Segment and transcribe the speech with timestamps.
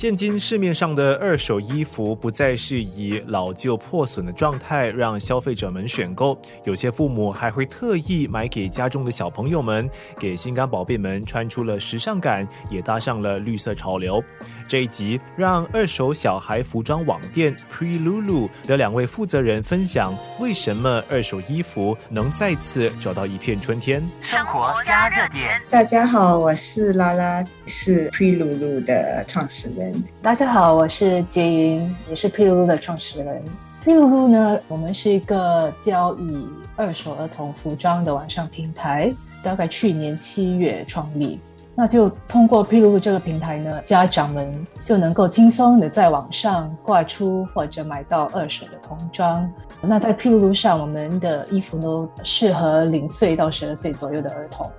[0.00, 9.86] 现今市面上的二手衣服不再是以老旧破损的状态让消费者们选购，有些父母还会特意买给家中的小朋友们，
[10.18, 14.24] 给心肝宝贝们穿出了时尚感，也搭上了绿色潮流。
[14.66, 24.02] 这一集让二手小孩服装网店 Pre Lulu 的两位负责人分享，为什么二手衣服能再次找到一片春天。
[24.22, 29.89] 生活加热点，大家好，我是拉拉，是 Pre Lulu 的创始人。
[30.22, 33.42] 大家好，我是杰英，也是 Pre Lulu 的创始人。
[33.84, 39.12] Pre Lulu 呢，我们是一个交易二手儿童服装的网上平台，
[39.42, 41.40] 大概去年七月创立。
[41.74, 49.50] 那就通过 Pre Lulu 这个平台呢，家长们就能够轻松的在网上挂出或者买到二手的童装。
[49.80, 54.70] 那在 Pre Lulu 上，我们的衣服都适合零岁到十二岁左右的儿童。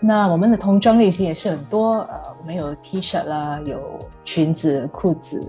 [0.00, 3.98] 那我们的童装类型也是很多，呃，我们有 T 恤啦，有
[4.30, 5.42] 裙子、裤子、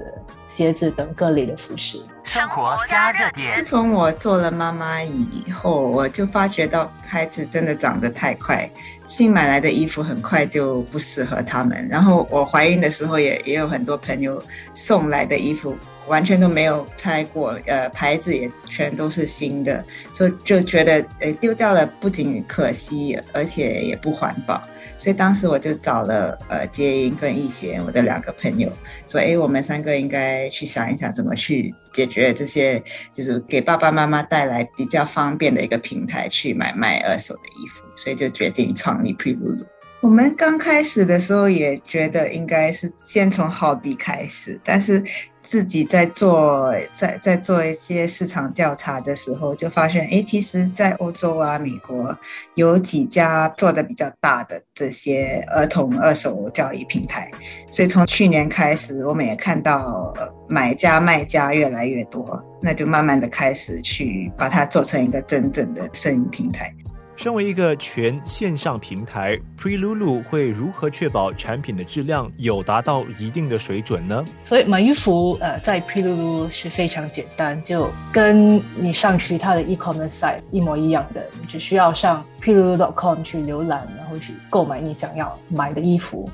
[0.47, 2.01] 鞋子等各类的服饰。
[2.23, 3.51] 生活加热点。
[3.51, 8.71] 自从我做了妈妈以后，我就发觉到孩子真的长得太快，
[9.05, 11.85] 新买来的衣服很快就不适合他们。
[11.91, 14.41] 然后我怀孕的时候也也有很多朋友
[14.73, 15.75] 送来的衣服。
[16.07, 24.59] 完全都没有拆过，呃，牌子也全都是新的，就就觉得，呃，丢掉了不仅可惜，而且也不环保。
[24.97, 28.71] 所以当时我就找了呃杰英跟易贤我的两个朋友，
[29.07, 32.81] 说，哎，我们三个应该去想一想怎么去解决这些，
[33.13, 39.65] 就是给爸爸妈妈带来比较方便的一个平台去买卖二手的衣服，所以就决定创立 Pre Lulu。
[40.01, 45.03] 我们刚开始的时候也觉得应该是先从好比开始，但是。
[45.49, 52.15] 自己在做，在在做一些市场调查的时候，就发现，哎，其实，在欧洲啊、美国
[52.53, 57.31] 有几家做的比较大的这些儿童二手交易平台，
[57.71, 60.13] 所以从去年开始，我们也看到
[60.47, 66.71] 买家卖家越来越多，那就慢慢的开始去把它做成一个真正的生意平台。
[67.19, 74.23] 身为一个全线上平台，Pre Lulu 会如何确保产品的质量有达到一定的水准呢？
[74.41, 86.25] 所以买衣服，呃，在 Pre Lulu 是非常简单，就跟你上其他的 e-commerce site 一模一样的，你只需要上 Pre Lulu.com 去浏览，然后去购买你想要买的衣服。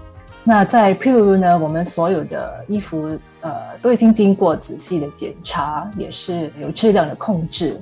[0.43, 7.81] 那在 Pre Lulu 呢，我们所有的衣服，呃，都已经经过仔细的检查，也是有质量的控制。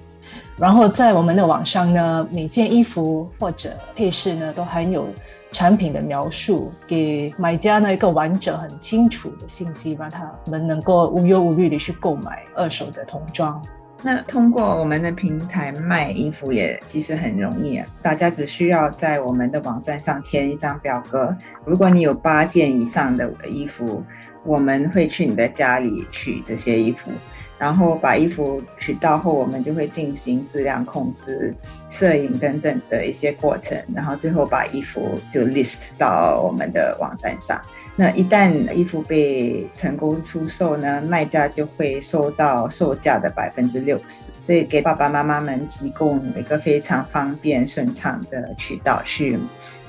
[0.57, 5.07] 然后在我们的网上呢，每件衣服或者配饰呢，都含有
[5.51, 13.61] 产品的描述，给买家呢一个完整、很清楚的信息，让他们能够无忧无虑的去购买二手的童装。
[14.05, 24.03] 那通过我们的平台卖衣服也其实很容易啊，大家只需要在我们的网站上填一张表格，如果你有八件以上的衣服，
[24.43, 27.11] 我们会去你的家里取这些衣服。
[27.59, 31.53] 然后把衣服取到后，我们就会进行质量控制、
[31.89, 37.61] 摄影等等的一些过程，然后最后把衣服就 list 到我们的网站上。
[37.95, 49.39] 那一旦衣服被成功出售呢，卖家就会收到售价的百分之六十，所以给爸爸妈妈们提供一个非常方便、顺畅的渠道去。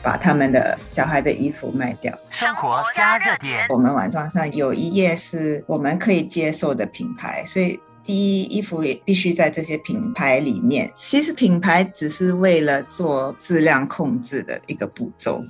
[0.04, 2.16] 把他们的小孩的衣服卖掉。
[2.30, 10.90] 生活加热点，我们网站上有一页是我们可以接受的品牌，所以第一衣服也必须在这些品牌里面。
[10.94, 15.42] 其实品牌只是为了做质量控制的一个步骤。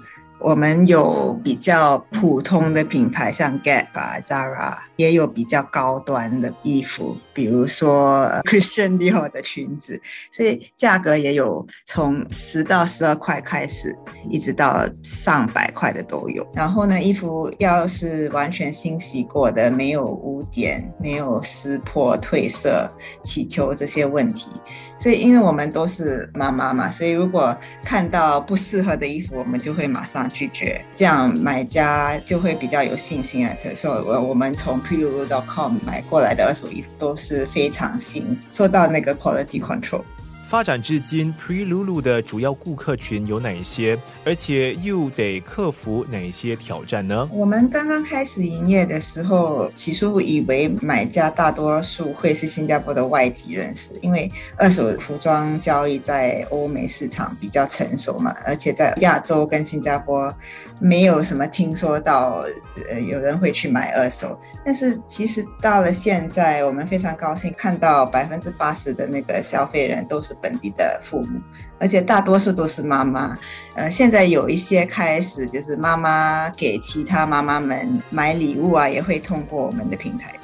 [0.44, 9.98] 我们有比较普通的品牌，像 Gap 啊、Zara，也有比较高端的衣服，比如说 Christian Dior 的裙子，
[10.30, 13.96] 所以价格也有从十到十二块开始，
[14.28, 16.46] 一直到上百块的都有。
[16.52, 22.86] 然后呢，衣服要是完全新洗过的，没有污点、没有撕破、褪色、
[23.22, 24.50] 起球这些问题。
[24.98, 33.54] 所以，因为我们都是妈妈嘛，所以如果看到不适合的衣服，我们就会马上拒绝，这样买家就会比较有信心啊。
[33.62, 40.02] 就说我我们从 prelulu.com 买过来的二手衣服都是非常新，做到那个 quality control。
[40.46, 43.98] 发展至今，Pre Lulu 的主要顾客群有哪一些？
[44.24, 47.28] 而且又得克服哪些挑战呢？
[47.32, 60.32] 我们刚刚开始营业的时候，起初以为买家大多数会是新加坡的外籍人士，因为二手服装交易在欧美市场比较成熟嘛，而且在亚洲跟新加坡
[60.78, 62.44] 没有什么听说到
[62.90, 64.38] 呃有人会去买二手。
[64.64, 70.34] 但是其实到了现在，我们非常高兴看到百分之八十的那个消费人都是。
[70.44, 71.40] 本地的父母，
[71.78, 73.38] 而且大多数都是妈妈。
[73.76, 80.34] 呃，现在有一些开始就是妈妈给其他妈妈们买礼物啊，也会通过我们的平台。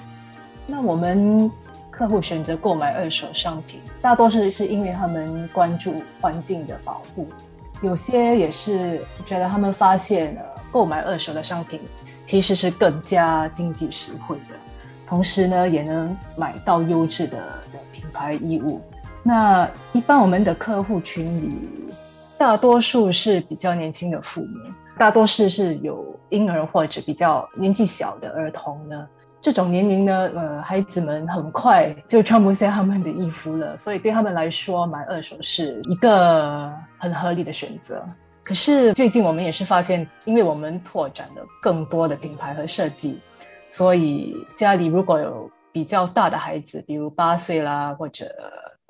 [0.67, 1.50] 那我们
[1.91, 7.29] 客户选择购买二手商品，大多是是因为他们关注环境的保护，
[7.82, 10.41] 有些也是觉得他们发现了
[10.73, 11.79] 购买二手的商品
[12.25, 14.55] 其实是更加经济实惠的，
[15.06, 17.37] 同时呢也能买到优质的
[17.73, 18.81] 的品牌衣物。
[19.22, 21.58] 那一般我们的客户群里，
[22.38, 24.56] 大多数是比较年轻的父母，
[24.99, 29.06] 大多数是有婴儿或者比较年纪小的儿童呢。
[29.43, 38.05] 这种年龄呢，呃，孩子们很快就穿不下他们的衣服了，所以对他们来说，买二手是一个很合理的选择。
[38.43, 43.19] 可是最近我们也是发现，因为我们拓展了更多的品牌和设计，
[43.70, 48.26] 所以家里如果有比较大的孩子，比如八岁啦，或者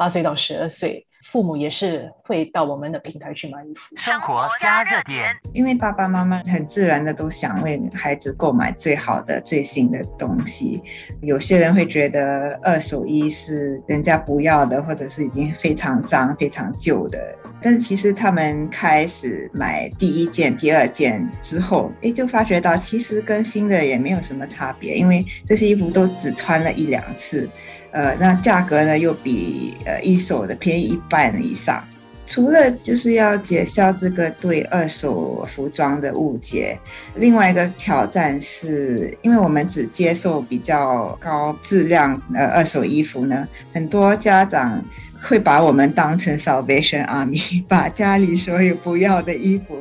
[0.00, 1.06] 八岁到十二岁。
[1.31, 3.94] 父母也是会到我们的平台去买衣服。
[3.94, 10.82] 生活加热点，因为爸爸妈妈很自然的都想为孩子购买最好的、最新的东西。
[11.20, 17.19] 有些人会觉得二手衣是人家不要的，或者是已经非常脏、非常旧的。
[17.61, 27.49] 但是其实他们开始买第一件、第二件之后，哎，就发觉到其实跟新的也没有什么差别，因为这些衣服都只穿了一两次。
[27.92, 31.82] 呃，那价格呢又比呃一手的便宜一半以上。
[32.26, 36.78] 除了就是要解消这个对二手服装的误解，
[37.16, 44.81] 另外一个挑战是，因为我们只接受比较高质量呃二手衣服呢，很多家长
[45.20, 49.76] 会把我们当成 Salvation Army， 把家里所有不要的衣服。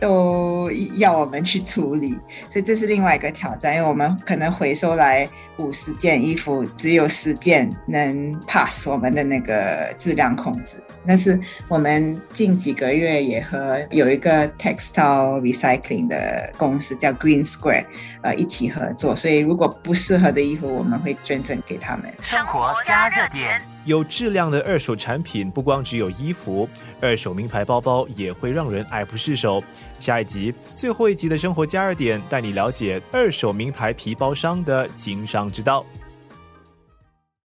[0.00, 2.12] 都要我们去处理，
[2.50, 5.28] 所以这是另外一个挑战，因为我们可能回收来
[5.58, 10.76] 五十件衣服，只有十件能 pass 我们的那个质量控制。
[11.06, 17.84] 但是我们近几个月也和有一个 textile recycling 的公司叫 Green Square，
[18.22, 22.12] 呃，一起合作，所以如果不适合的衣服，我们会捐赠给他们。
[22.22, 23.60] 生活加热点。
[23.88, 26.68] 有质量的二手产品不光只有衣服，
[27.00, 29.64] 二手名牌包包也会让人爱不释手。
[29.98, 35.86] 下一集最后一集的生活加热点，带你了解二手名牌皮包商的经商之道。